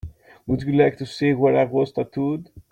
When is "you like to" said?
0.63-1.05